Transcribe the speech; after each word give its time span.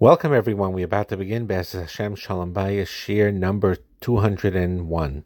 Welcome, 0.00 0.32
everyone. 0.32 0.74
We're 0.74 0.84
about 0.84 1.08
to 1.08 1.16
begin 1.16 1.46
Be'ez 1.46 1.72
Hashem 1.72 2.14
Shalom 2.14 2.54
Bayis 2.54 2.86
Shir 2.86 3.32
number 3.32 3.78
201. 4.00 5.24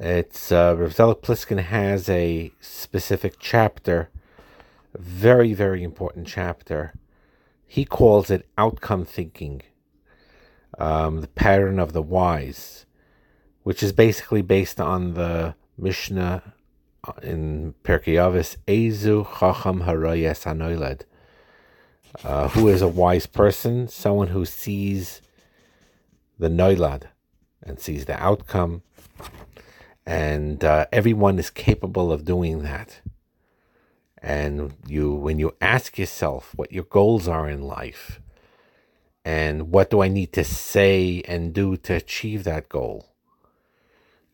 It's, 0.00 0.50
uh, 0.50 0.74
Rav 0.78 0.94
Zelig 0.94 1.20
Pliskin 1.20 1.62
has 1.62 2.08
a 2.08 2.50
specific 2.60 3.34
chapter, 3.38 4.08
very, 4.98 5.52
very 5.52 5.82
important 5.82 6.26
chapter. 6.26 6.94
He 7.66 7.84
calls 7.84 8.30
it 8.30 8.48
outcome 8.56 9.04
thinking, 9.04 9.60
um, 10.78 11.20
the 11.20 11.28
pattern 11.28 11.78
of 11.78 11.92
the 11.92 12.00
wise, 12.00 12.86
which 13.64 13.82
is 13.82 13.92
basically 13.92 14.40
based 14.40 14.80
on 14.80 15.12
the 15.12 15.56
Mishnah 15.76 16.54
in 17.22 17.74
Pirkei 17.84 18.14
Avos, 18.14 18.56
Ezu 18.66 19.26
Chacham 19.38 19.82
Harayes 19.82 20.46
Anoiled 20.46 21.04
uh, 22.24 22.48
who 22.48 22.68
is 22.68 22.82
a 22.82 22.88
wise 22.88 23.26
person? 23.26 23.88
Someone 23.88 24.28
who 24.28 24.44
sees 24.44 25.20
the 26.38 26.48
noilad 26.48 27.04
and 27.62 27.78
sees 27.78 28.04
the 28.04 28.20
outcome. 28.22 28.82
And 30.06 30.64
uh, 30.64 30.86
everyone 30.92 31.38
is 31.38 31.50
capable 31.50 32.10
of 32.10 32.24
doing 32.24 32.62
that. 32.62 33.00
And 34.20 34.74
you, 34.86 35.12
when 35.12 35.38
you 35.38 35.54
ask 35.60 35.98
yourself 35.98 36.52
what 36.56 36.72
your 36.72 36.84
goals 36.84 37.28
are 37.28 37.48
in 37.48 37.62
life, 37.62 38.20
and 39.24 39.70
what 39.70 39.90
do 39.90 40.00
I 40.02 40.08
need 40.08 40.32
to 40.32 40.44
say 40.44 41.22
and 41.28 41.52
do 41.52 41.76
to 41.76 41.94
achieve 41.94 42.44
that 42.44 42.68
goal? 42.68 43.10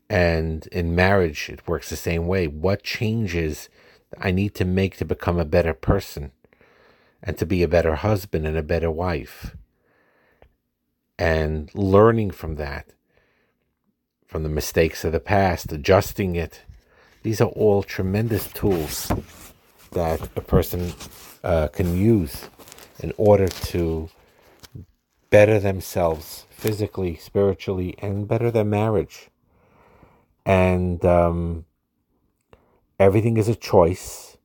And 0.09 0.67
in 0.67 0.95
marriage, 0.95 1.49
it 1.49 1.67
works 1.67 1.89
the 1.89 1.97
same 1.97 2.27
way. 2.27 2.47
What 2.47 2.83
changes 2.83 3.67
I 4.17 4.31
need 4.31 4.55
to 4.55 4.65
make 4.65 4.97
to 4.97 5.05
become 5.05 5.37
a 5.37 5.45
better 5.45 5.73
person? 5.73 6.31
And 7.25 7.37
to 7.37 7.45
be 7.45 7.63
a 7.63 7.67
better 7.67 7.95
husband 7.95 8.45
and 8.45 8.55
a 8.55 8.63
better 8.63 8.91
wife. 8.91 9.55
And 11.17 11.73
learning 11.73 12.31
from 12.31 12.55
that, 12.55 12.91
from 14.27 14.43
the 14.43 14.49
mistakes 14.49 15.03
of 15.03 15.11
the 15.11 15.19
past, 15.19 15.71
adjusting 15.71 16.35
it. 16.35 16.61
These 17.23 17.41
are 17.41 17.49
all 17.49 17.81
tremendous 17.81 18.47
tools 18.53 19.11
that 19.93 20.21
a 20.35 20.41
person 20.41 20.93
uh, 21.43 21.69
can 21.69 21.97
use 21.97 22.49
in 22.99 23.11
order 23.17 23.47
to 23.47 24.09
better 25.31 25.59
themselves 25.59 26.45
physically, 26.51 27.15
spiritually, 27.15 27.95
and 27.99 28.27
better 28.27 28.51
their 28.51 28.63
marriage. 28.63 29.29
And 30.45 31.03
um, 31.03 31.65
everything 32.99 33.37
is 33.37 33.49
a 33.49 33.55
choice. 33.55 34.37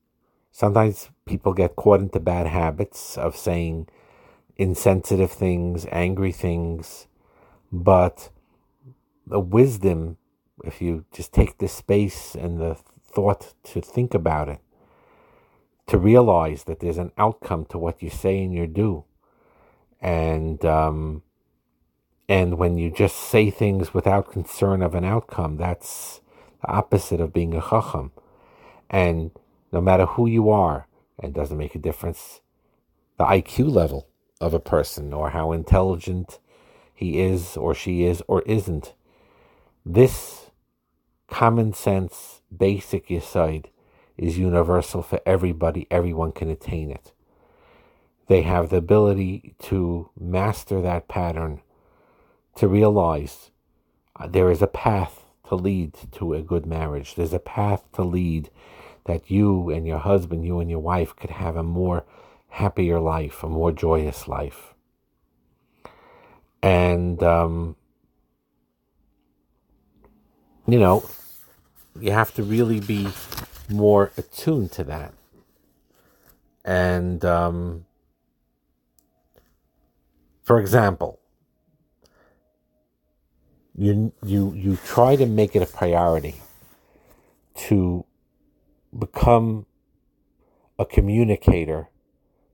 Sometimes 0.51 1.10
people 1.25 1.53
get 1.53 1.75
caught 1.75 2.01
into 2.01 2.19
bad 2.19 2.47
habits 2.47 3.17
of 3.17 3.35
saying 3.35 3.87
insensitive 4.57 5.31
things, 5.31 5.85
angry 5.91 6.31
things, 6.31 7.07
but 7.71 8.29
the 9.25 9.39
wisdom, 9.39 10.17
if 10.63 10.81
you 10.81 11.05
just 11.11 11.33
take 11.33 11.57
the 11.57 11.67
space 11.67 12.35
and 12.35 12.59
the 12.59 12.75
thought 13.03 13.53
to 13.63 13.81
think 13.81 14.13
about 14.13 14.49
it, 14.49 14.59
to 15.87 15.97
realize 15.97 16.63
that 16.65 16.79
there's 16.79 16.97
an 16.97 17.11
outcome 17.17 17.65
to 17.65 17.77
what 17.77 18.01
you 18.01 18.09
say 18.09 18.43
and 18.43 18.53
you 18.53 18.67
do, 18.67 19.03
and 19.99 20.63
um, 20.65 21.23
and 22.29 22.57
when 22.57 22.77
you 22.77 22.89
just 22.89 23.17
say 23.17 23.49
things 23.49 23.93
without 23.93 24.31
concern 24.31 24.81
of 24.81 24.95
an 24.95 25.03
outcome, 25.03 25.57
that's 25.57 26.21
the 26.61 26.69
opposite 26.69 27.19
of 27.19 27.33
being 27.33 27.53
a 27.53 27.61
chacham. 27.61 28.11
And 28.89 29.31
no 29.71 29.81
matter 29.81 30.05
who 30.05 30.27
you 30.27 30.49
are, 30.49 30.87
it 31.21 31.33
doesn't 31.33 31.57
make 31.57 31.75
a 31.75 31.79
difference 31.79 32.41
the 33.17 33.25
IQ 33.25 33.71
level 33.71 34.07
of 34.39 34.53
a 34.53 34.59
person 34.59 35.13
or 35.13 35.29
how 35.29 35.51
intelligent 35.51 36.39
he 36.93 37.19
is 37.19 37.55
or 37.55 37.73
she 37.75 38.03
is 38.03 38.23
or 38.27 38.41
isn't. 38.43 38.93
This 39.85 40.49
common 41.27 41.73
sense, 41.73 42.41
basic 42.55 43.07
yesod 43.09 43.65
is 44.17 44.37
universal 44.37 45.01
for 45.03 45.19
everybody. 45.25 45.87
Everyone 45.91 46.31
can 46.31 46.49
attain 46.49 46.91
it. 46.91 47.13
They 48.27 48.41
have 48.41 48.69
the 48.69 48.77
ability 48.77 49.55
to 49.63 50.09
master 50.19 50.81
that 50.81 51.07
pattern, 51.07 51.61
to 52.55 52.67
realize 52.67 53.51
uh, 54.19 54.27
there 54.27 54.51
is 54.51 54.61
a 54.61 54.67
path 54.67 55.25
to 55.49 55.55
lead 55.55 55.93
to 56.13 56.33
a 56.33 56.41
good 56.41 56.65
marriage. 56.65 57.15
There's 57.15 57.33
a 57.33 57.39
path 57.39 57.83
to 57.93 58.03
lead 58.03 58.49
that 59.05 59.29
you 59.29 59.69
and 59.69 59.87
your 59.87 59.99
husband, 59.99 60.45
you 60.45 60.59
and 60.59 60.69
your 60.69 60.79
wife 60.79 61.15
could 61.15 61.31
have 61.31 61.55
a 61.55 61.63
more 61.63 62.03
happier 62.49 62.99
life, 62.99 63.43
a 63.43 63.47
more 63.47 63.71
joyous 63.71 64.27
life. 64.27 64.73
And, 66.61 67.21
um, 67.23 67.75
you 70.67 70.79
know, 70.79 71.03
you 71.99 72.11
have 72.11 72.33
to 72.35 72.43
really 72.43 72.79
be 72.79 73.07
more 73.69 74.11
attuned 74.17 74.71
to 74.73 74.83
that. 74.83 75.13
And, 76.63 77.25
um, 77.25 77.85
for 80.43 80.59
example, 80.59 81.19
you 83.75 84.11
you 84.23 84.53
you 84.53 84.77
try 84.85 85.15
to 85.15 85.25
make 85.25 85.55
it 85.55 85.61
a 85.61 85.65
priority 85.65 86.35
to 87.55 88.05
become 88.97 89.65
a 90.77 90.85
communicator 90.85 91.89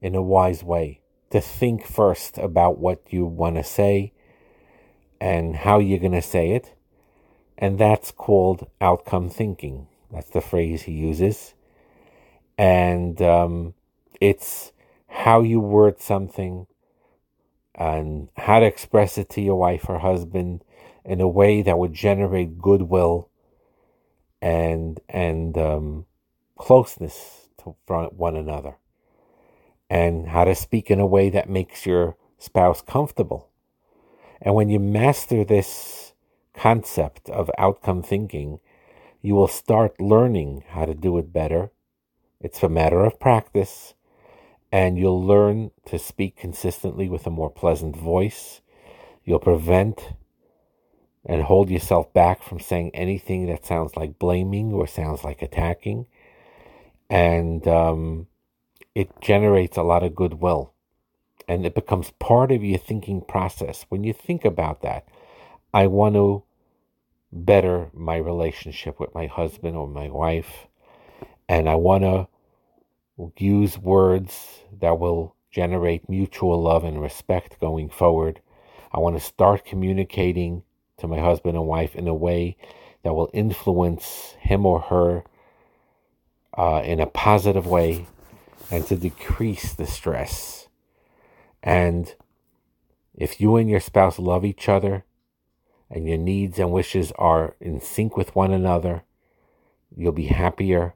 in 0.01 0.15
a 0.15 0.21
wise 0.21 0.63
way, 0.63 1.01
to 1.31 1.41
think 1.41 1.85
first 1.85 2.37
about 2.37 2.77
what 2.77 3.01
you 3.09 3.25
want 3.25 3.55
to 3.55 3.63
say 3.63 4.13
and 5.19 5.55
how 5.55 5.79
you're 5.79 5.99
going 5.99 6.11
to 6.11 6.21
say 6.21 6.51
it. 6.51 6.73
And 7.57 7.79
that's 7.79 8.11
called 8.11 8.67
outcome 8.79 9.29
thinking. 9.29 9.87
That's 10.11 10.29
the 10.29 10.41
phrase 10.41 10.83
he 10.83 10.91
uses. 10.91 11.55
And 12.57 13.21
um, 13.21 13.73
it's 14.21 14.71
how 15.07 15.41
you 15.41 15.59
word 15.59 15.99
something 15.99 16.67
and 17.73 18.29
how 18.37 18.59
to 18.59 18.65
express 18.65 19.17
it 19.17 19.29
to 19.29 19.41
your 19.41 19.55
wife 19.55 19.85
or 19.87 19.99
husband 19.99 20.63
in 21.05 21.21
a 21.21 21.27
way 21.27 21.61
that 21.61 21.77
would 21.77 21.93
generate 21.93 22.59
goodwill 22.59 23.29
and 24.41 24.99
and 25.09 25.57
um, 25.57 26.05
closeness 26.57 27.49
to 27.63 27.75
one 27.81 28.35
another 28.35 28.75
and 29.89 30.29
how 30.29 30.43
to 30.43 30.55
speak 30.55 30.91
in 30.91 30.99
a 30.99 31.05
way 31.05 31.29
that 31.29 31.49
makes 31.49 31.85
your 31.85 32.17
spouse 32.37 32.81
comfortable. 32.81 33.49
And 34.41 34.53
when 34.53 34.69
you 34.69 34.79
master 34.79 35.43
this 35.43 36.13
concept 36.53 37.29
of 37.29 37.49
outcome 37.57 38.03
thinking, 38.03 38.59
you 39.21 39.35
will 39.35 39.47
start 39.47 39.99
learning 39.99 40.63
how 40.69 40.85
to 40.85 40.93
do 40.93 41.17
it 41.17 41.33
better. 41.33 41.71
It's 42.39 42.61
a 42.61 42.69
matter 42.69 43.03
of 43.03 43.19
practice, 43.19 43.93
and 44.71 44.97
you'll 44.97 45.23
learn 45.23 45.71
to 45.85 45.97
speak 45.97 46.35
consistently 46.35 47.09
with 47.09 47.25
a 47.25 47.31
more 47.31 47.49
pleasant 47.49 47.95
voice. 47.95 48.61
You'll 49.23 49.39
prevent 49.39 50.13
and 51.25 51.43
hold 51.43 51.69
yourself 51.69 52.13
back 52.13 52.43
from 52.43 52.59
saying 52.59 52.91
anything 52.93 53.47
that 53.47 53.65
sounds 53.65 53.97
like 53.97 54.19
blaming 54.19 54.71
or 54.71 54.87
sounds 54.87 55.23
like 55.23 55.41
attacking 55.41 56.05
and 57.09 57.67
um, 57.67 58.27
it 58.95 59.09
generates 59.21 59.77
a 59.77 59.83
lot 59.83 60.03
of 60.03 60.15
goodwill 60.15 60.73
and 61.47 61.65
it 61.65 61.75
becomes 61.75 62.11
part 62.19 62.51
of 62.51 62.63
your 62.63 62.77
thinking 62.77 63.21
process. 63.21 63.85
When 63.89 64.03
you 64.03 64.13
think 64.13 64.43
about 64.43 64.81
that, 64.81 65.07
I 65.73 65.87
want 65.87 66.15
to 66.15 66.43
better 67.31 67.89
my 67.93 68.17
relationship 68.17 68.99
with 68.99 69.13
my 69.13 69.27
husband 69.27 69.75
or 69.75 69.87
my 69.87 70.09
wife, 70.09 70.67
and 71.47 71.69
I 71.69 71.75
want 71.75 72.03
to 72.03 72.27
use 73.37 73.77
words 73.77 74.59
that 74.79 74.99
will 74.99 75.35
generate 75.51 76.09
mutual 76.09 76.61
love 76.61 76.83
and 76.83 77.01
respect 77.01 77.59
going 77.59 77.89
forward. 77.89 78.41
I 78.91 78.99
want 78.99 79.17
to 79.17 79.23
start 79.23 79.65
communicating 79.65 80.63
to 80.97 81.07
my 81.07 81.19
husband 81.19 81.55
and 81.55 81.67
wife 81.67 81.95
in 81.95 82.07
a 82.07 82.13
way 82.13 82.57
that 83.03 83.13
will 83.13 83.29
influence 83.33 84.35
him 84.39 84.65
or 84.65 84.81
her 84.81 85.23
uh, 86.57 86.81
in 86.83 86.99
a 86.99 87.05
positive 87.05 87.67
way 87.67 88.07
and 88.71 88.85
to 88.87 88.95
decrease 88.95 89.73
the 89.73 89.85
stress. 89.85 90.67
And 91.63 92.13
if 93.13 93.39
you 93.39 93.55
and 93.55 93.69
your 93.69 93.79
spouse 93.79 94.19
love 94.19 94.43
each 94.43 94.67
other 94.67 95.05
and 95.89 96.07
your 96.07 96.17
needs 96.17 96.59
and 96.59 96.71
wishes 96.71 97.11
are 97.13 97.55
in 97.59 97.79
sync 97.79 98.17
with 98.17 98.35
one 98.35 98.51
another, 98.51 99.03
you'll 99.95 100.11
be 100.11 100.27
happier 100.27 100.93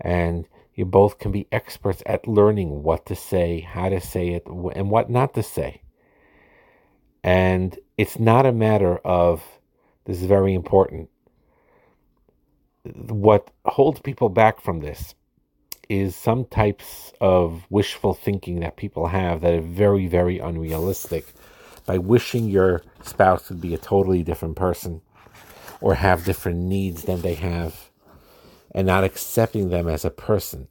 and 0.00 0.46
you 0.74 0.84
both 0.84 1.18
can 1.18 1.30
be 1.30 1.46
experts 1.52 2.02
at 2.06 2.26
learning 2.26 2.82
what 2.82 3.06
to 3.06 3.14
say, 3.14 3.60
how 3.60 3.88
to 3.88 4.00
say 4.00 4.30
it, 4.30 4.46
and 4.46 4.90
what 4.90 5.10
not 5.10 5.34
to 5.34 5.42
say. 5.42 5.82
And 7.22 7.78
it's 7.96 8.18
not 8.18 8.46
a 8.46 8.52
matter 8.52 8.96
of, 8.98 9.44
this 10.06 10.20
is 10.20 10.26
very 10.26 10.54
important, 10.54 11.10
what 12.84 13.50
holds 13.64 14.00
people 14.00 14.28
back 14.28 14.60
from 14.60 14.80
this 14.80 15.14
is 15.88 16.16
some 16.16 16.44
types 16.44 17.12
of 17.20 17.64
wishful 17.70 18.14
thinking 18.14 18.60
that 18.60 18.76
people 18.76 19.08
have 19.08 19.40
that 19.40 19.54
are 19.54 19.60
very, 19.60 20.06
very 20.06 20.38
unrealistic 20.38 21.26
by 21.86 21.98
wishing 21.98 22.48
your 22.48 22.82
spouse 23.02 23.48
would 23.48 23.60
be 23.60 23.74
a 23.74 23.78
totally 23.78 24.22
different 24.22 24.56
person 24.56 25.00
or 25.80 25.94
have 25.94 26.24
different 26.24 26.58
needs 26.58 27.02
than 27.02 27.20
they 27.20 27.34
have 27.34 27.90
and 28.74 28.86
not 28.86 29.04
accepting 29.04 29.68
them 29.68 29.88
as 29.88 30.04
a 30.04 30.10
person. 30.10 30.68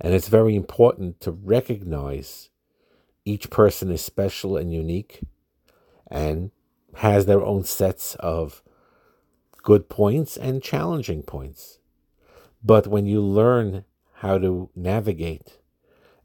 And 0.00 0.14
it's 0.14 0.28
very 0.28 0.56
important 0.56 1.20
to 1.20 1.30
recognize 1.30 2.48
each 3.24 3.50
person 3.50 3.90
is 3.90 4.00
special 4.00 4.56
and 4.56 4.72
unique 4.72 5.20
and 6.10 6.50
has 6.94 7.26
their 7.26 7.42
own 7.42 7.64
sets 7.64 8.14
of 8.16 8.62
good 9.68 9.90
points 9.90 10.34
and 10.38 10.62
challenging 10.62 11.22
points. 11.22 11.78
But 12.64 12.86
when 12.86 13.04
you 13.04 13.20
learn 13.20 13.84
how 14.22 14.38
to 14.38 14.70
navigate 14.74 15.58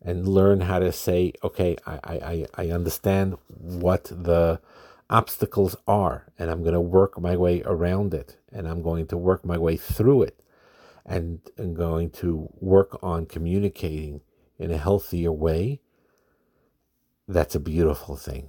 and 0.02 0.26
learn 0.26 0.62
how 0.62 0.80
to 0.80 0.94
say, 0.94 1.34
okay, 1.44 1.76
I, 1.86 2.00
I, 2.06 2.46
I 2.56 2.70
understand 2.70 3.36
what 3.50 4.06
the 4.06 4.62
obstacles 5.10 5.76
are, 5.86 6.32
and 6.40 6.50
I'm 6.50 6.62
going 6.62 6.74
to 6.74 6.80
work 6.80 7.20
my 7.20 7.36
way 7.36 7.62
around 7.66 8.14
it, 8.14 8.38
and 8.50 8.66
I'm 8.66 8.82
going 8.82 9.08
to 9.08 9.18
work 9.18 9.44
my 9.44 9.58
way 9.58 9.76
through 9.76 10.22
it, 10.22 10.40
and 11.06 11.42
I'm 11.58 11.74
going 11.74 12.12
to 12.22 12.48
work 12.62 12.98
on 13.04 13.26
communicating 13.26 14.22
in 14.58 14.72
a 14.72 14.78
healthier 14.78 15.34
way. 15.34 15.82
That's 17.28 17.56
a 17.56 17.60
beautiful 17.60 18.16
thing. 18.16 18.48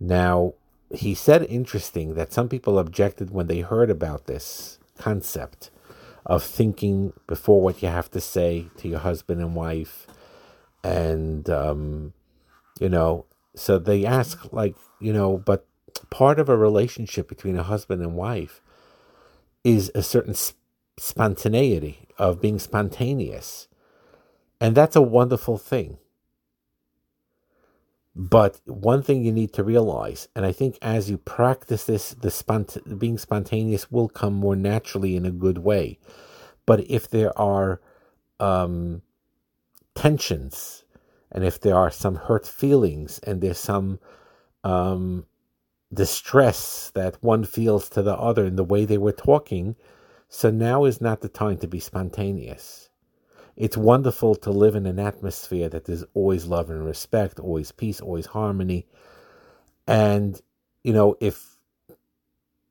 Now, 0.00 0.54
he 0.96 1.14
said 1.14 1.44
interesting 1.44 2.14
that 2.14 2.32
some 2.32 2.48
people 2.48 2.78
objected 2.78 3.30
when 3.30 3.46
they 3.46 3.60
heard 3.60 3.90
about 3.90 4.26
this 4.26 4.78
concept 4.98 5.70
of 6.26 6.42
thinking 6.42 7.12
before 7.26 7.60
what 7.60 7.82
you 7.82 7.88
have 7.88 8.10
to 8.10 8.20
say 8.20 8.66
to 8.78 8.88
your 8.88 9.00
husband 9.00 9.40
and 9.40 9.54
wife. 9.54 10.06
And 10.82 11.48
um, 11.50 12.12
you 12.80 12.88
know 12.88 13.26
so 13.54 13.78
they 13.78 14.04
ask 14.04 14.52
like 14.52 14.74
you 15.00 15.12
know 15.12 15.38
but 15.38 15.66
part 16.10 16.38
of 16.38 16.48
a 16.48 16.56
relationship 16.56 17.28
between 17.28 17.56
a 17.56 17.62
husband 17.62 18.02
and 18.02 18.14
wife 18.14 18.60
is 19.62 19.90
a 19.94 20.02
certain 20.02 20.34
sp- 20.34 20.58
spontaneity 20.98 22.08
of 22.18 22.40
being 22.40 22.58
spontaneous. 22.58 23.68
And 24.60 24.74
that's 24.74 24.96
a 24.96 25.02
wonderful 25.02 25.58
thing 25.58 25.98
but 28.16 28.60
one 28.64 29.02
thing 29.02 29.24
you 29.24 29.32
need 29.32 29.52
to 29.54 29.64
realize, 29.64 30.28
and 30.36 30.46
I 30.46 30.52
think 30.52 30.78
as 30.80 31.10
you 31.10 31.18
practice 31.18 31.84
this, 31.84 32.10
the 32.10 32.28
spont- 32.28 32.98
being 32.98 33.18
spontaneous 33.18 33.90
will 33.90 34.08
come 34.08 34.34
more 34.34 34.54
naturally 34.54 35.16
in 35.16 35.26
a 35.26 35.32
good 35.32 35.58
way. 35.58 35.98
But 36.64 36.88
if 36.88 37.10
there 37.10 37.36
are 37.38 37.80
um, 38.38 39.02
tensions, 39.96 40.84
and 41.32 41.44
if 41.44 41.60
there 41.60 41.74
are 41.76 41.90
some 41.90 42.14
hurt 42.14 42.46
feelings, 42.46 43.18
and 43.20 43.40
there's 43.40 43.58
some 43.58 43.98
um, 44.62 45.26
distress 45.92 46.92
that 46.94 47.20
one 47.20 47.44
feels 47.44 47.88
to 47.90 48.02
the 48.02 48.16
other 48.16 48.46
in 48.46 48.54
the 48.54 48.64
way 48.64 48.84
they 48.84 48.98
were 48.98 49.12
talking, 49.12 49.74
so 50.28 50.50
now 50.50 50.84
is 50.84 51.00
not 51.00 51.20
the 51.20 51.28
time 51.28 51.58
to 51.58 51.66
be 51.66 51.80
spontaneous 51.80 52.90
it's 53.56 53.76
wonderful 53.76 54.34
to 54.36 54.50
live 54.50 54.74
in 54.74 54.86
an 54.86 54.98
atmosphere 54.98 55.68
that 55.68 55.84
there's 55.84 56.04
always 56.14 56.46
love 56.46 56.70
and 56.70 56.84
respect, 56.84 57.38
always 57.38 57.72
peace, 57.72 58.00
always 58.00 58.26
harmony. 58.26 58.86
And, 59.86 60.40
you 60.82 60.92
know, 60.92 61.16
if 61.20 61.56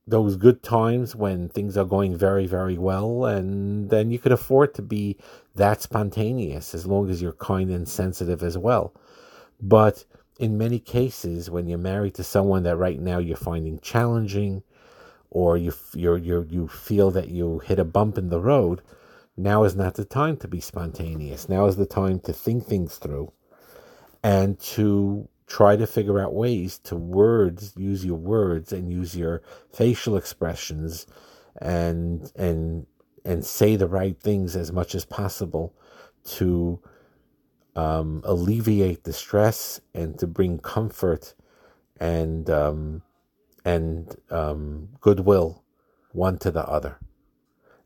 those 0.05 0.35
good 0.35 0.61
times 0.63 1.15
when 1.15 1.47
things 1.47 1.77
are 1.77 1.85
going 1.85 2.17
very, 2.17 2.45
very 2.45 2.77
well, 2.77 3.25
and 3.25 3.89
then 3.89 4.11
you 4.11 4.19
could 4.19 4.33
afford 4.33 4.73
to 4.73 4.81
be 4.81 5.17
that 5.55 5.81
spontaneous 5.81 6.75
as 6.75 6.85
long 6.85 7.09
as 7.09 7.21
you're 7.21 7.31
kind 7.33 7.69
and 7.69 7.87
sensitive 7.87 8.43
as 8.43 8.57
well. 8.57 8.93
But 9.61 10.03
in 10.39 10.57
many 10.57 10.79
cases, 10.79 11.49
when 11.49 11.67
you're 11.67 11.77
married 11.77 12.15
to 12.15 12.23
someone 12.23 12.63
that 12.63 12.75
right 12.75 12.99
now 12.99 13.19
you're 13.19 13.37
finding 13.37 13.79
challenging, 13.79 14.63
or 15.29 15.57
you 15.57 15.73
you 15.95 16.15
you 16.15 16.47
you 16.49 16.67
feel 16.67 17.09
that 17.11 17.29
you 17.29 17.59
hit 17.59 17.79
a 17.79 17.85
bump 17.85 18.17
in 18.17 18.29
the 18.29 18.41
road, 18.41 18.81
now 19.35 19.63
is 19.63 19.75
not 19.75 19.95
the 19.95 20.05
time 20.05 20.37
to 20.37 20.47
be 20.47 20.59
spontaneous. 20.59 21.49
Now 21.49 21.65
is 21.65 21.75
the 21.75 21.85
time 21.85 22.19
to 22.21 22.33
think 22.33 22.65
things 22.65 22.97
through 22.97 23.31
and 24.23 24.59
to 24.59 25.27
try 25.47 25.75
to 25.75 25.87
figure 25.87 26.19
out 26.19 26.33
ways 26.33 26.77
to 26.79 26.95
words, 26.95 27.73
use 27.75 28.05
your 28.05 28.17
words 28.17 28.71
and 28.71 28.91
use 28.91 29.15
your 29.15 29.41
facial 29.71 30.15
expressions 30.15 31.05
and 31.61 32.31
and 32.35 32.85
and 33.25 33.45
say 33.45 33.75
the 33.75 33.87
right 33.87 34.19
things 34.19 34.55
as 34.55 34.71
much 34.71 34.95
as 34.95 35.05
possible 35.05 35.73
to 36.25 36.79
um, 37.75 38.21
alleviate 38.25 39.03
the 39.03 39.13
stress 39.13 39.79
and 39.93 40.17
to 40.19 40.27
bring 40.27 40.59
comfort 40.59 41.33
and 41.99 42.49
um, 42.49 43.01
and 43.65 44.15
um, 44.29 44.89
goodwill 44.99 45.63
one 46.11 46.37
to 46.37 46.51
the 46.51 46.65
other 46.65 46.99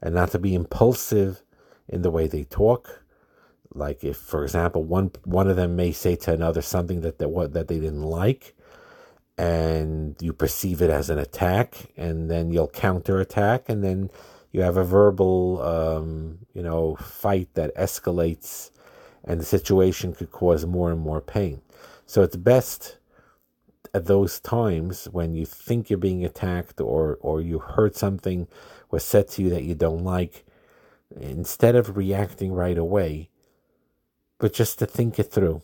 and 0.02 0.16
not 0.16 0.32
to 0.32 0.40
be 0.40 0.54
impulsive 0.54 1.44
in 1.88 2.02
the 2.02 2.12
way 2.12 2.28
they 2.28 2.44
talk. 2.44 3.04
Like 3.74 4.04
if, 4.04 4.18
for 4.18 4.44
example, 4.44 4.84
one 4.84 5.12
one 5.24 5.50
of 5.50 5.56
them 5.56 5.76
may 5.76 5.92
say 5.92 6.16
to 6.18 6.34
another 6.34 6.62
something 6.62 7.02
that 7.02 7.20
that 7.20 7.30
what 7.30 7.54
that 7.54 7.68
they 7.68 7.80
didn't 7.80 8.04
like, 8.04 8.56
and 9.38 10.16
you 10.22 10.34
perceive 10.34 10.82
it 10.82 10.90
as 10.90 11.10
an 11.10 11.20
attack, 11.20 11.92
and 11.96 12.30
then 12.30 12.52
you'll 12.52 12.70
counterattack, 12.70 13.70
and 13.70 13.84
then 13.84 14.10
you 14.52 14.62
have 14.62 14.78
a 14.78 14.84
verbal, 14.84 15.62
um, 15.62 16.40
you 16.54 16.64
know, 16.64 16.96
fight 16.96 17.54
that 17.54 17.76
escalates, 17.76 18.72
and 19.24 19.40
the 19.40 19.46
situation 19.46 20.14
could 20.14 20.32
cause 20.32 20.66
more 20.66 20.92
and 20.92 21.00
more 21.00 21.22
pain. 21.22 21.62
So 22.06 22.24
it's 22.24 22.38
best 22.38 22.98
at 23.94 24.06
those 24.06 24.40
times 24.40 25.06
when 25.12 25.34
you 25.34 25.46
think 25.46 25.90
you're 25.90 26.00
being 26.00 26.26
attacked 26.26 26.82
or 26.82 27.18
or 27.22 27.42
you 27.42 27.60
heard 27.60 27.96
something 27.96 28.48
was 28.92 29.04
said 29.04 29.28
to 29.30 29.44
you 29.44 29.50
that 29.50 29.64
you 29.64 29.76
don't 29.76 30.04
like, 30.04 30.46
instead 31.20 31.76
of 31.76 31.98
reacting 31.98 32.54
right 32.54 32.78
away, 32.78 33.30
but 34.40 34.54
just 34.54 34.80
to 34.80 34.86
think 34.86 35.20
it 35.20 35.32
through. 35.32 35.62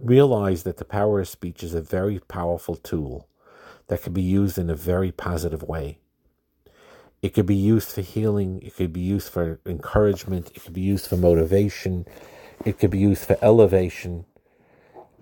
Realize 0.00 0.62
that 0.62 0.78
the 0.78 0.84
power 0.84 1.20
of 1.20 1.28
speech 1.28 1.62
is 1.62 1.74
a 1.74 1.82
very 1.82 2.18
powerful 2.20 2.76
tool 2.76 3.28
that 3.88 4.02
can 4.02 4.12
be 4.12 4.22
used 4.22 4.58
in 4.58 4.70
a 4.70 4.74
very 4.74 5.12
positive 5.12 5.62
way. 5.62 5.98
It 7.22 7.34
could 7.34 7.46
be 7.46 7.56
used 7.56 7.90
for 7.90 8.00
healing, 8.00 8.62
it 8.62 8.76
could 8.76 8.92
be 8.92 9.00
used 9.00 9.28
for 9.30 9.60
encouragement, 9.66 10.52
it 10.54 10.64
could 10.64 10.72
be 10.72 10.80
used 10.80 11.06
for 11.06 11.16
motivation, 11.16 12.06
it 12.64 12.78
could 12.78 12.90
be 12.90 12.98
used 12.98 13.24
for 13.24 13.36
elevation. 13.42 14.24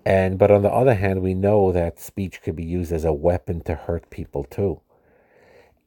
And 0.09 0.39
but 0.39 0.51
on 0.51 0.63
the 0.63 0.71
other 0.73 0.95
hand, 0.95 1.21
we 1.21 1.35
know 1.35 1.71
that 1.73 2.01
speech 2.01 2.41
could 2.43 2.57
be 2.57 2.65
used 2.65 2.93
as 2.93 3.05
a 3.05 3.13
weapon 3.13 3.61
to 3.63 3.75
hurt 3.75 4.09
people 4.11 4.45
too. 4.45 4.81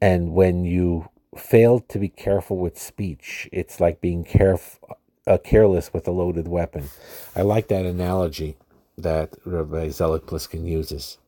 And 0.01 0.33
when 0.33 0.65
you 0.65 1.09
fail 1.37 1.81
to 1.81 1.99
be 1.99 2.09
careful 2.09 2.57
with 2.57 2.79
speech, 2.79 3.49
it's 3.53 3.79
like 3.81 4.01
being 4.01 4.25
caref- 4.25 4.79
uh, 5.27 5.39
careless 5.39 5.93
with 5.93 6.07
a 6.07 6.11
loaded 6.11 6.47
weapon. 6.47 6.89
I 7.35 7.43
like 7.43 7.69
that 7.69 7.85
analogy 7.85 8.57
that 8.97 9.35
Rabbi 9.45 9.89
Zelig 9.89 10.23
Pliskin 10.23 10.65
uses. 10.67 11.19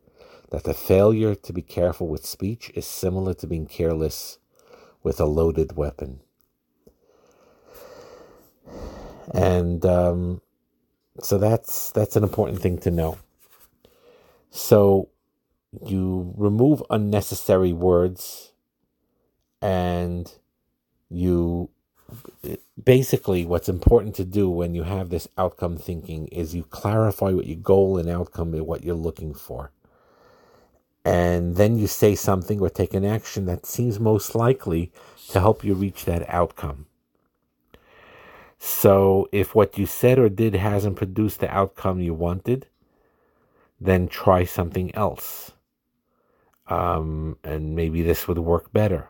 That 0.51 0.63
the 0.65 0.73
failure 0.75 1.35
to 1.35 1.53
be 1.53 1.63
careful 1.63 2.07
with 2.07 2.25
speech 2.25 2.71
is 2.75 2.85
similar 2.87 3.33
to 3.35 3.47
being 3.47 3.67
careless 3.67 4.39
with 5.03 5.19
a 5.19 5.25
loaded 5.25 5.77
weapon. 5.77 6.21
And 9.33 9.85
um, 9.85 10.41
so 11.22 11.38
that's 11.38 11.91
that's 11.91 12.15
an 12.15 12.24
important 12.24 12.62
thing 12.62 12.77
to 12.79 12.91
know. 12.91 13.17
So 14.51 15.10
you 15.86 16.34
remove 16.38 16.84
unnecessary 16.89 17.74
words 17.74 18.51
and 19.62 20.34
you 21.10 21.69
basically 22.84 23.45
what's 23.45 23.69
important 23.69 24.15
to 24.15 24.24
do 24.25 24.50
when 24.50 24.75
you 24.75 24.84
have 24.84 25.10
this 25.10 25.27
outcome 25.38 25.77
thinking 25.77 26.27
is 26.27 26.55
you 26.55 26.63
clarify 26.63 27.31
what 27.31 27.48
your 27.48 27.57
goal 27.57 27.98
and 27.98 28.10
outcome 28.10 28.53
is 28.53 28.62
what 28.62 28.84
you're 28.84 28.95
looking 28.95 29.34
for 29.34 29.72
and 31.03 31.55
then 31.55 31.77
you 31.77 31.88
say 31.88 32.15
something 32.15 32.60
or 32.62 32.69
take 32.69 32.93
an 32.93 33.05
action 33.05 33.45
that 33.45 33.65
seems 33.65 34.00
most 34.00 34.36
likely 34.36 34.91
to 35.29 35.39
help 35.39 35.63
you 35.63 35.74
reach 35.74 36.05
that 36.05 36.27
outcome 36.29 36.86
so 38.59 39.27
if 39.31 39.55
what 39.55 39.77
you 39.77 39.85
said 39.85 40.19
or 40.19 40.29
did 40.29 40.55
hasn't 40.55 40.95
produced 40.95 41.39
the 41.39 41.50
outcome 41.53 42.01
you 42.01 42.13
wanted 42.13 42.67
then 43.79 44.07
try 44.07 44.43
something 44.45 44.93
else 44.95 45.53
um, 46.67 47.38
and 47.43 47.75
maybe 47.75 48.01
this 48.01 48.27
would 48.27 48.39
work 48.39 48.74
better 48.74 49.09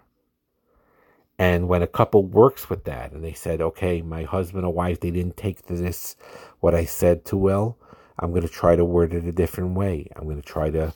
and 1.38 1.68
when 1.68 1.82
a 1.82 1.88
couple 1.88 2.24
works 2.24 2.70
with 2.70 2.86
that 2.86 3.12
and 3.12 3.24
they 3.24 3.34
said, 3.34 3.62
okay, 3.62 4.02
my 4.02 4.24
husband 4.24 4.66
or 4.66 4.74
wife, 4.74 5.02
they 5.02 5.12
didn't 5.12 5.36
take 5.38 5.68
this, 5.68 6.16
what 6.62 6.74
I 6.74 6.86
said 6.86 7.25
too 7.25 7.38
well, 7.38 7.78
I'm 8.20 8.30
going 8.32 8.44
to 8.44 8.48
try 8.48 8.78
to 8.78 8.86
word 8.86 9.14
it 9.14 9.25
a 9.25 9.34
different 9.34 9.75
way. 9.75 10.08
I'm 10.16 10.24
going 10.24 10.42
to 10.42 10.48
try 10.48 10.70
to 10.70 10.94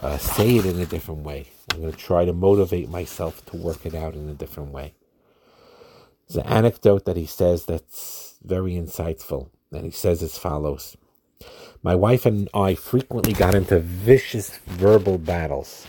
uh, 0.00 0.18
say 0.18 0.56
it 0.56 0.66
in 0.66 0.78
a 0.78 0.86
different 0.86 1.22
way. 1.24 1.48
I'm 1.72 1.80
going 1.80 1.92
to 1.92 1.98
try 1.98 2.24
to 2.24 2.32
motivate 2.32 2.88
myself 2.88 3.44
to 3.46 3.56
work 3.56 3.84
it 3.84 3.94
out 3.94 4.14
in 4.14 4.28
a 4.28 4.34
different 4.34 4.70
way. 4.70 4.94
There's 6.30 6.46
an 6.46 6.52
anecdote 6.52 7.06
that 7.06 7.16
he 7.16 7.26
says 7.26 7.66
that's 7.66 8.36
very 8.44 8.74
insightful, 8.74 9.48
and 9.72 9.84
he 9.84 9.90
says 9.90 10.22
as 10.22 10.38
follows 10.38 10.96
My 11.82 11.96
wife 11.96 12.24
and 12.24 12.48
I 12.54 12.76
frequently 12.76 13.32
got 13.32 13.56
into 13.56 13.80
vicious 13.80 14.56
verbal 14.58 15.18
battles. 15.18 15.88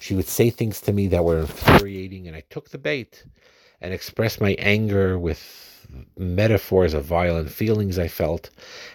She 0.00 0.16
would 0.16 0.26
say 0.26 0.50
things 0.50 0.80
to 0.80 0.92
me 0.92 1.06
that 1.06 1.24
were 1.24 1.38
infuriating, 1.38 2.26
and 2.26 2.34
I 2.36 2.42
took 2.50 2.70
the 2.70 2.78
bait 2.78 3.22
and 3.80 3.94
expressed 3.94 4.40
my 4.40 4.56
anger 4.58 5.20
with 5.20 5.86
metaphors 6.18 6.92
of 6.92 7.04
violent 7.04 7.52
feelings 7.52 7.96
I 7.96 8.08
felt. 8.08 8.50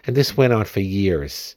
And 0.06 0.18
this 0.18 0.36
went 0.36 0.52
on 0.52 0.66
for 0.66 0.82
years. 0.82 1.56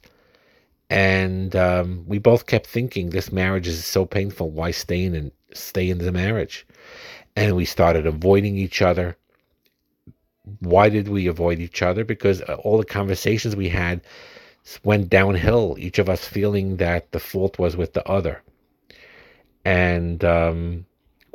And 0.89 1.53
um, 1.57 2.05
we 2.07 2.19
both 2.19 2.45
kept 2.45 2.67
thinking 2.67 3.09
this 3.09 3.33
marriage 3.33 3.67
is 3.67 3.83
so 3.83 4.05
painful. 4.05 4.51
Why 4.51 4.71
stay 4.71 5.03
in 5.03 5.13
and 5.13 5.31
stay 5.53 5.89
in 5.89 5.97
the 5.97 6.13
marriage? 6.13 6.65
And 7.35 7.57
we 7.57 7.65
started 7.65 8.07
avoiding 8.07 8.55
each 8.55 8.81
other 8.81 9.17
why 10.59 10.89
did 10.89 11.07
we 11.07 11.27
avoid 11.27 11.59
each 11.59 11.81
other? 11.81 12.03
Because 12.03 12.41
uh, 12.43 12.55
all 12.63 12.77
the 12.77 12.85
conversations 12.85 13.55
we 13.55 13.69
had 13.69 14.01
went 14.83 15.09
downhill, 15.09 15.75
each 15.79 15.99
of 15.99 16.09
us 16.09 16.25
feeling 16.25 16.77
that 16.77 17.11
the 17.11 17.19
fault 17.19 17.59
was 17.59 17.77
with 17.77 17.93
the 17.93 18.07
other. 18.07 18.41
And 19.63 20.23
um, 20.23 20.85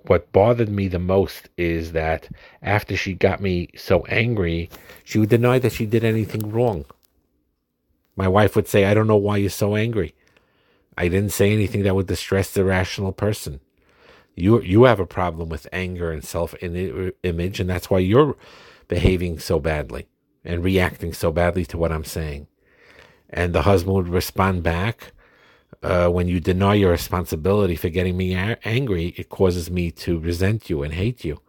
what 0.07 0.33
bothered 0.33 0.69
me 0.69 0.89
the 0.89 0.99
most 0.99 1.49
is 1.57 1.93
that 1.93 2.29
after 2.63 2.97
she 2.97 3.15
got 3.15 3.41
me 3.41 3.69
so 3.77 4.05
angry, 4.07 4.71
she 5.05 5.19
would 5.19 5.29
deny 5.29 5.59
that 5.59 5.73
she 5.73 5.87
did 5.87 6.05
anything 6.05 6.51
wrong. 6.51 6.85
My 8.17 8.29
wife 8.29 8.57
would 8.57 8.69
say, 8.69 8.85
I 8.85 8.95
don't 8.95 9.07
know 9.07 9.17
why 9.17 9.39
you're 9.39 9.51
so 9.51 9.77
angry. 9.77 10.15
I 10.97 11.09
didn't 11.09 11.33
say 11.33 11.53
anything 11.53 11.83
that 11.85 11.95
would 11.95 12.07
distress 12.07 12.53
the 12.53 12.65
rational 12.65 13.13
person. 13.13 13.61
You 14.37 14.61
you 14.63 14.85
have 14.85 15.01
a 15.01 15.07
problem 15.07 15.49
with 15.49 15.69
anger 15.73 16.13
and 16.13 16.25
self 16.25 16.55
image, 16.63 17.61
and 17.61 17.71
that's 17.71 17.91
why 17.91 17.99
you're 17.99 18.37
behaving 18.91 19.39
so 19.39 19.59
badly 19.59 20.09
and 20.45 20.65
reacting 20.65 21.15
so 21.15 21.31
badly 21.31 21.65
to 21.65 21.79
what 21.79 21.93
I'm 21.93 22.05
saying. 22.05 22.49
And 23.31 23.55
the 23.55 23.63
husband 23.63 23.95
would 23.95 24.09
respond 24.09 24.63
back, 24.65 25.13
uh, 25.83 26.09
when 26.09 26.29
you 26.29 26.41
deny 26.41 26.75
your 26.75 26.91
responsibility 26.91 27.77
for 27.77 27.89
getting 27.89 28.17
me 28.17 28.35
a- 28.35 28.59
angry, 28.65 29.15
it 29.17 29.29
causes 29.31 29.71
me 29.71 29.91
to 29.93 30.19
resent 30.19 30.69
you 30.69 30.83
and 30.83 30.93
hate 30.93 31.25
you, 31.25 31.41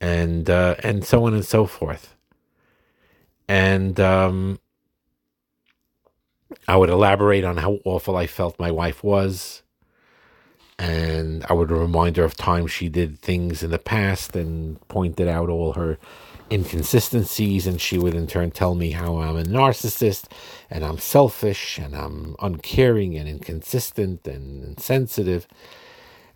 and 0.00 0.48
uh, 0.50 0.74
and 0.82 1.04
so 1.04 1.26
on 1.26 1.34
and 1.34 1.44
so 1.44 1.66
forth. 1.66 2.16
And 3.46 4.00
um, 4.00 4.58
I 6.66 6.76
would 6.76 6.90
elaborate 6.90 7.44
on 7.44 7.58
how 7.58 7.78
awful 7.84 8.16
I 8.16 8.26
felt 8.26 8.58
my 8.58 8.70
wife 8.70 9.04
was, 9.04 9.62
and 10.78 11.44
I 11.48 11.52
would 11.52 11.70
remind 11.70 12.16
her 12.16 12.24
of 12.24 12.36
times 12.36 12.72
she 12.72 12.88
did 12.88 13.18
things 13.18 13.62
in 13.62 13.70
the 13.70 13.78
past 13.78 14.34
and 14.34 14.80
pointed 14.88 15.28
out 15.28 15.48
all 15.50 15.74
her 15.74 15.98
inconsistencies, 16.50 17.66
and 17.66 17.80
she 17.80 17.98
would 17.98 18.14
in 18.14 18.26
turn 18.26 18.50
tell 18.50 18.74
me 18.74 18.90
how 18.90 19.18
I'm 19.18 19.36
a 19.36 19.42
narcissist 19.42 20.26
and 20.68 20.84
I'm 20.84 20.98
selfish 20.98 21.78
and 21.78 21.94
I'm 21.94 22.36
uncaring 22.40 23.16
and 23.16 23.28
inconsistent 23.28 24.26
and 24.26 24.64
insensitive. 24.64 25.46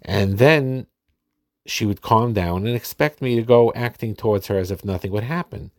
And 0.02 0.38
then 0.38 0.86
she 1.66 1.86
would 1.86 2.02
calm 2.02 2.32
down 2.32 2.66
and 2.66 2.76
expect 2.76 3.22
me 3.22 3.36
to 3.36 3.42
go 3.42 3.72
acting 3.74 4.14
towards 4.14 4.46
her 4.48 4.58
as 4.58 4.70
if 4.70 4.84
nothing 4.84 5.10
would 5.12 5.24
happen. 5.24 5.70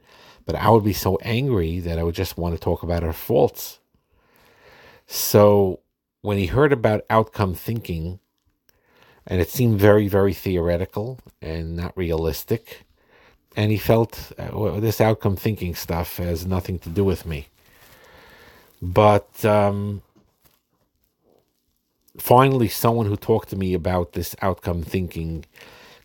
But 0.46 0.56
I 0.56 0.70
would 0.70 0.84
be 0.84 0.94
so 0.94 1.18
angry 1.22 1.80
that 1.80 2.00
I 2.00 2.04
would 2.04 2.16
just 2.16 2.38
want 2.38 2.56
to 2.56 2.62
talk 2.62 2.84
about 2.84 3.04
her 3.04 3.14
faults. 3.14 3.80
So 5.08 5.80
when 6.22 6.38
he 6.38 6.48
heard 6.48 6.74
about 6.74 7.06
outcome 7.10 7.54
thinking, 7.54 8.20
and 9.28 9.42
it 9.42 9.50
seemed 9.50 9.80
very, 9.80 10.08
very 10.08 10.34
theoretical 10.34 11.20
and 11.42 11.76
not 11.76 11.98
realistic, 11.98 12.85
and 13.56 13.72
he 13.72 13.78
felt 13.78 14.32
uh, 14.38 14.80
this 14.80 15.00
outcome 15.00 15.36
thinking 15.36 15.76
stuff 15.76 16.18
has 16.18 16.46
nothing 16.46 16.80
to 16.80 16.90
do 16.90 17.04
with 17.04 17.26
me. 17.26 17.48
But 18.82 19.44
um, 19.46 20.02
finally, 22.18 22.68
someone 22.68 23.06
who 23.06 23.16
talked 23.16 23.50
to 23.50 23.56
me 23.56 23.74
about 23.74 24.14
this 24.14 24.36
outcome 24.42 24.84
thinking 24.84 25.46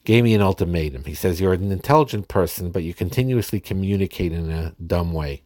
gave 0.05 0.25
me 0.25 0.35
an 0.35 0.41
ultimatum. 0.41 1.05
He 1.05 1.15
says, 1.15 1.41
You're 1.41 1.53
an 1.53 1.73
intelligent 1.73 2.29
person, 2.29 2.71
but 2.71 2.85
you 2.85 2.95
continuously 2.95 3.61
communicate 3.61 4.33
in 4.33 4.51
a 4.51 4.73
dumb 4.85 5.13
way. 5.13 5.43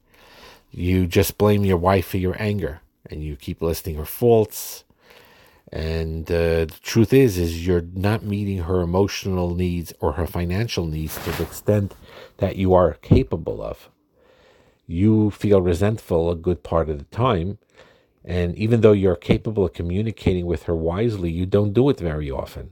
You 0.70 1.06
just 1.06 1.38
blame 1.38 1.64
your 1.64 1.76
wife 1.76 2.08
for 2.08 2.18
your 2.18 2.36
anger, 2.38 2.80
and 3.10 3.22
you 3.22 3.36
keep 3.36 3.62
listing 3.62 3.96
her 3.96 4.04
faults 4.04 4.84
and 5.74 6.30
uh, 6.30 6.66
the 6.66 6.78
truth 6.82 7.12
is, 7.12 7.36
is 7.36 7.66
you're 7.66 7.82
not 7.94 8.22
meeting 8.22 8.58
her 8.58 8.80
emotional 8.80 9.56
needs 9.56 9.92
or 9.98 10.12
her 10.12 10.26
financial 10.26 10.86
needs 10.86 11.16
to 11.24 11.32
the 11.32 11.42
extent 11.42 11.96
that 12.36 12.54
you 12.54 12.74
are 12.74 12.94
capable 13.02 13.60
of. 13.60 13.90
You 14.86 15.32
feel 15.32 15.60
resentful 15.60 16.30
a 16.30 16.36
good 16.36 16.62
part 16.62 16.88
of 16.88 16.98
the 16.98 17.04
time, 17.06 17.58
and 18.24 18.54
even 18.54 18.82
though 18.82 18.92
you're 18.92 19.16
capable 19.16 19.64
of 19.64 19.72
communicating 19.72 20.46
with 20.46 20.62
her 20.64 20.76
wisely, 20.76 21.32
you 21.32 21.44
don't 21.44 21.72
do 21.72 21.88
it 21.90 21.98
very 21.98 22.30
often. 22.30 22.70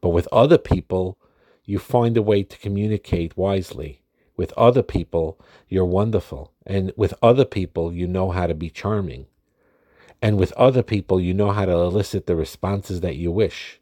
But 0.00 0.08
with 0.08 0.26
other 0.32 0.58
people, 0.58 1.18
you 1.64 1.78
find 1.78 2.16
a 2.16 2.22
way 2.22 2.42
to 2.42 2.58
communicate 2.58 3.36
wisely. 3.36 4.02
With 4.36 4.52
other 4.56 4.82
people, 4.82 5.38
you're 5.68 5.84
wonderful. 5.84 6.52
And 6.66 6.92
with 6.96 7.14
other 7.22 7.44
people, 7.44 7.92
you 7.92 8.08
know 8.08 8.32
how 8.32 8.48
to 8.48 8.54
be 8.54 8.70
charming. 8.70 9.26
And 10.20 10.38
with 10.38 10.52
other 10.52 10.82
people, 10.82 11.20
you 11.20 11.32
know 11.32 11.52
how 11.52 11.64
to 11.64 11.72
elicit 11.72 12.26
the 12.26 12.36
responses 12.36 13.00
that 13.00 13.16
you 13.16 13.30
wish. 13.30 13.80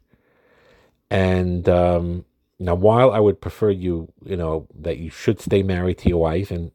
And 1.09 1.67
um, 1.67 2.25
now, 2.59 2.75
while 2.75 3.11
I 3.11 3.19
would 3.19 3.41
prefer 3.41 3.69
you, 3.71 4.11
you 4.23 4.37
know, 4.37 4.67
that 4.79 4.97
you 4.97 5.09
should 5.09 5.39
stay 5.39 5.63
married 5.63 5.99
to 5.99 6.09
your 6.09 6.21
wife 6.21 6.51
and 6.51 6.71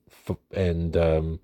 and 0.52 0.97
um, 0.97 1.40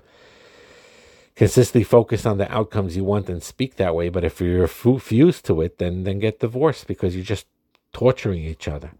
consistently 1.34 1.84
focus 1.84 2.24
on 2.24 2.38
the 2.38 2.50
outcomes 2.52 2.96
you 2.96 3.04
want 3.04 3.28
and 3.28 3.42
speak 3.42 3.76
that 3.76 3.94
way. 3.94 4.08
But 4.08 4.24
if 4.24 4.40
you're 4.40 4.66
fused 4.66 5.44
to 5.46 5.60
it, 5.60 5.78
then 5.78 6.04
then 6.04 6.18
get 6.18 6.40
divorced 6.40 6.86
because 6.86 7.14
you're 7.14 7.24
just 7.24 7.46
torturing 7.92 8.44
each 8.44 8.68
other. 8.68 8.92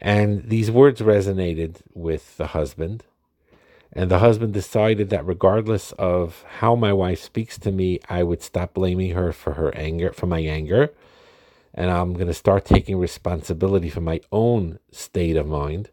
And 0.00 0.48
these 0.48 0.70
words 0.70 1.00
resonated 1.00 1.76
with 1.94 2.36
the 2.36 2.48
husband. 2.48 3.04
And 3.92 4.10
the 4.10 4.18
husband 4.18 4.52
decided 4.52 5.10
that 5.10 5.26
regardless 5.26 5.92
of 5.92 6.44
how 6.58 6.74
my 6.74 6.92
wife 6.92 7.20
speaks 7.20 7.58
to 7.60 7.72
me, 7.72 8.00
I 8.08 8.22
would 8.22 8.42
stop 8.42 8.74
blaming 8.74 9.12
her 9.12 9.32
for 9.32 9.54
her 9.54 9.74
anger, 9.74 10.12
for 10.12 10.26
my 10.26 10.40
anger. 10.40 10.92
And 11.74 11.90
I'm 11.90 12.12
going 12.14 12.26
to 12.26 12.34
start 12.34 12.64
taking 12.64 12.98
responsibility 12.98 13.88
for 13.88 14.00
my 14.00 14.20
own 14.30 14.78
state 14.90 15.36
of 15.36 15.46
mind. 15.46 15.90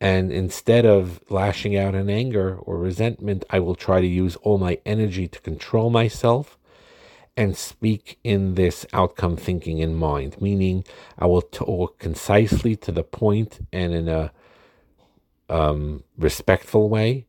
And 0.00 0.32
instead 0.32 0.86
of 0.86 1.20
lashing 1.28 1.76
out 1.76 1.94
in 1.94 2.08
anger 2.08 2.56
or 2.56 2.78
resentment, 2.78 3.44
I 3.50 3.60
will 3.60 3.74
try 3.74 4.00
to 4.00 4.06
use 4.06 4.36
all 4.36 4.58
my 4.58 4.78
energy 4.86 5.28
to 5.28 5.40
control 5.40 5.90
myself 5.90 6.56
and 7.36 7.56
speak 7.56 8.18
in 8.24 8.54
this 8.54 8.86
outcome 8.92 9.36
thinking 9.36 9.78
in 9.78 9.94
mind, 9.94 10.40
meaning 10.40 10.84
I 11.18 11.26
will 11.26 11.42
talk 11.42 11.98
concisely 11.98 12.76
to 12.76 12.92
the 12.92 13.04
point 13.04 13.66
and 13.72 13.94
in 13.94 14.08
a 14.08 14.32
um, 15.50 16.04
respectful 16.16 16.88
way. 16.88 17.26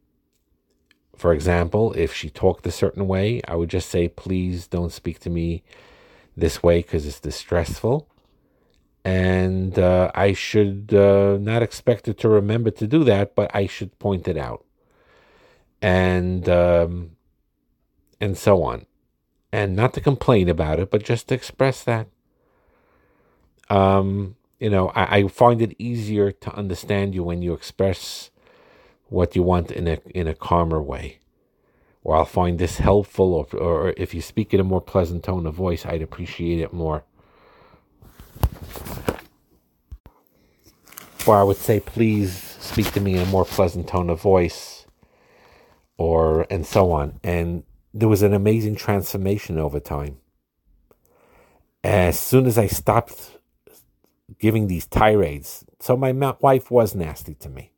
For 1.16 1.34
example, 1.34 1.94
if 1.94 2.14
she 2.14 2.30
talked 2.30 2.66
a 2.66 2.72
certain 2.72 3.08
way, 3.08 3.42
I 3.48 3.56
would 3.56 3.70
just 3.70 3.90
say, 3.90 4.08
please 4.08 4.68
don't 4.68 4.92
speak 4.92 5.20
to 5.20 5.30
me 5.30 5.64
this 6.38 6.64
way 6.64 6.82
because 6.82 7.06
it's 7.06 7.20
distressful. 7.20 8.08
And 9.04 9.78
uh, 9.78 10.12
I 10.14 10.34
should 10.34 10.94
uh, 10.94 11.38
not 11.38 11.64
expect 11.64 12.06
her 12.06 12.14
to 12.14 12.30
remember 12.30 12.72
to 12.72 12.88
do 12.88 13.04
that, 13.04 13.36
but 13.36 13.52
I 13.54 13.66
should 13.66 13.98
point 14.00 14.28
it 14.28 14.38
out. 14.38 14.64
And 15.82 16.48
um, 16.48 17.12
and 18.20 18.38
so 18.38 18.62
on. 18.64 18.86
And 19.52 19.76
not 19.76 19.94
to 19.96 20.02
complain 20.02 20.48
about 20.48 20.80
it, 20.80 20.92
but 20.92 21.04
just 21.04 21.28
to 21.28 21.36
express 21.36 21.84
that. 21.84 22.08
Um, 23.70 24.36
you 24.62 24.70
know, 24.70 24.90
I, 24.90 25.18
I 25.18 25.28
find 25.28 25.60
it 25.62 25.76
easier 25.80 26.32
to 26.32 26.54
understand 26.54 27.16
you 27.16 27.24
when 27.24 27.42
you 27.42 27.54
express 27.54 28.30
what 29.10 29.36
you 29.36 29.42
want 29.42 29.72
in 29.72 29.88
a 29.88 29.98
in 30.14 30.28
a 30.28 30.36
calmer 30.36 30.82
way. 30.82 31.18
Or 32.04 32.16
I'll 32.16 32.26
find 32.26 32.58
this 32.58 32.78
helpful, 32.78 33.34
or, 33.34 33.46
or 33.60 33.94
if 33.98 34.14
you 34.14 34.22
speak 34.22 34.54
in 34.54 34.60
a 34.60 34.64
more 34.64 34.82
pleasant 34.82 35.24
tone 35.24 35.46
of 35.46 35.56
voice, 35.56 35.86
I'd 35.86 36.02
appreciate 36.02 36.60
it 36.60 36.74
more. 36.74 37.04
Or 41.28 41.38
I 41.38 41.44
would 41.44 41.58
say, 41.58 41.80
please 41.80 42.36
speak 42.60 42.92
to 42.94 43.02
me 43.02 43.16
in 43.16 43.22
a 43.22 43.26
more 43.28 43.46
pleasant 43.46 43.88
tone 43.88 44.10
of 44.10 44.22
voice, 44.22 44.86
or 45.98 46.46
and 46.52 46.66
so 46.68 46.92
on. 46.92 47.20
And 47.24 47.64
there 47.96 48.10
was 48.10 48.22
an 48.22 48.34
amazing 48.34 48.76
transformation 48.76 49.58
over 49.58 49.80
time. 49.80 50.18
As 51.84 52.20
soon 52.20 52.46
as 52.46 52.60
I 52.60 52.68
stopped 52.68 53.41
giving 54.42 54.68
these 54.68 54.88
tirades. 54.88 55.64
So 55.80 55.96
my 55.96 56.12
wife 56.42 56.70
was 56.70 56.96
nasty 56.96 57.36
to 57.36 57.50
me. 57.50 57.72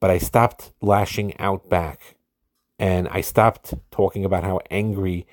But 0.00 0.10
I 0.10 0.18
stopped 0.18 0.72
lashing 0.80 1.38
out 1.38 1.68
back 1.68 2.16
and 2.78 3.06
I 3.08 3.20
stopped 3.20 3.74
talking 3.90 4.24
about 4.24 4.42
how 4.42 4.60
angry 4.70 5.26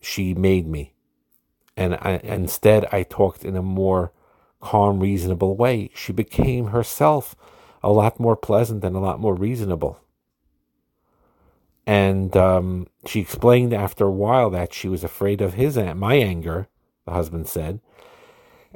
she 0.00 0.34
made 0.34 0.66
me. 0.66 0.94
And 1.76 1.94
I, 1.94 2.20
instead, 2.22 2.86
I 2.90 3.02
talked 3.02 3.44
in 3.44 3.56
a 3.56 3.62
more 3.62 4.12
calm, 4.60 5.00
reasonable 5.00 5.56
way. 5.56 5.90
She 5.94 6.12
became 6.12 6.68
herself 6.68 7.36
a 7.82 7.90
lot 7.90 8.18
more 8.18 8.36
pleasant 8.36 8.84
and 8.84 8.96
a 8.96 9.00
lot 9.00 9.20
more 9.20 9.34
reasonable. 9.34 10.00
And 11.86 12.36
um, 12.36 12.86
she 13.06 13.20
explained 13.20 13.74
after 13.74 14.06
a 14.06 14.10
while 14.10 14.50
that 14.50 14.72
she 14.72 14.88
was 14.88 15.04
afraid 15.04 15.40
of 15.40 15.54
his 15.54 15.76
my 15.76 16.14
anger, 16.14 16.68
the 17.04 17.12
husband 17.12 17.46
said, 17.46 17.80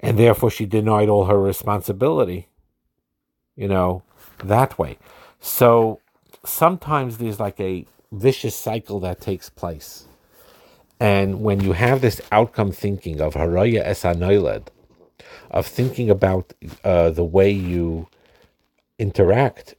and 0.00 0.18
therefore 0.18 0.50
she 0.50 0.66
denied 0.66 1.08
all 1.08 1.26
her 1.26 1.40
responsibility. 1.40 2.48
You 3.56 3.68
know, 3.68 4.02
that 4.42 4.78
way. 4.78 4.98
So 5.40 6.00
sometimes 6.44 7.18
there's 7.18 7.40
like 7.40 7.60
a 7.60 7.86
vicious 8.10 8.56
cycle 8.56 9.00
that 9.00 9.20
takes 9.20 9.50
place. 9.50 10.06
And 10.98 11.42
when 11.42 11.60
you 11.60 11.72
have 11.72 12.00
this 12.00 12.20
outcome 12.30 12.72
thinking 12.72 13.20
of 13.20 13.34
haraya 13.34 13.86
esanoiled, 13.86 14.68
of 15.50 15.66
thinking 15.66 16.10
about 16.10 16.52
uh, 16.84 17.10
the 17.10 17.24
way 17.24 17.50
you 17.50 18.08
interact, 18.98 19.74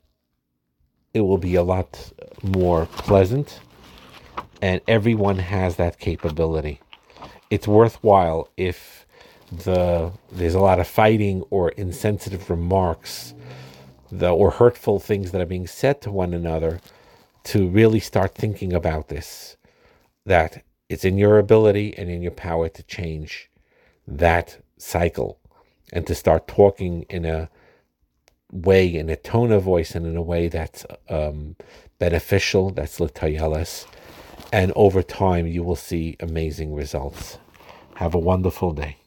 it 1.14 1.22
will 1.22 1.38
be 1.38 1.56
a 1.56 1.64
lot 1.64 2.12
more 2.42 2.86
pleasant. 2.88 3.60
And 4.62 4.82
everyone 4.88 5.40
has 5.40 5.76
that 5.76 6.00
capability. 6.00 6.80
It's 7.50 7.68
worthwhile 7.68 8.50
if 8.58 9.06
the 9.52 10.12
there's 10.32 10.54
a 10.56 10.60
lot 10.60 10.80
of 10.80 10.88
fighting 10.88 11.44
or 11.50 11.70
insensitive 11.70 12.50
remarks 12.50 13.34
the, 14.12 14.30
or 14.30 14.52
hurtful 14.52 15.00
things 15.00 15.32
that 15.32 15.42
are 15.42 15.46
being 15.46 15.68
said 15.68 16.02
to 16.02 16.12
one 16.12 16.34
another 16.34 16.80
to 17.44 17.68
really 17.68 18.00
start 18.00 18.36
thinking 18.36 18.74
about 18.74 19.10
this 19.10 19.58
that 20.26 20.64
it's 20.90 21.06
in 21.06 21.18
your 21.18 21.40
ability 21.40 21.98
and 21.98 22.10
in 22.10 22.22
your 22.22 22.32
power 22.32 22.70
to 22.70 22.84
change 22.84 23.50
that 24.08 24.62
cycle 24.78 25.40
and 25.94 26.06
to 26.08 26.16
start 26.16 26.48
talking 26.48 27.04
in 27.10 27.26
a 27.26 27.50
way, 28.52 28.88
in 28.88 29.10
a 29.10 29.16
tone 29.16 29.52
of 29.52 29.64
voice, 29.64 29.96
and 29.96 30.06
in 30.06 30.16
a 30.18 30.22
way 30.22 30.48
that's 30.48 30.86
um, 31.10 31.56
beneficial, 32.00 32.70
that's 32.72 33.00
litayeles. 33.00 33.86
And 34.52 34.74
over 34.76 35.02
time, 35.02 35.48
you 35.48 35.64
will 35.64 35.78
see 35.78 36.18
amazing 36.20 36.74
results. 36.74 37.38
Have 37.96 38.14
a 38.14 38.20
wonderful 38.20 38.74
day. 38.74 39.01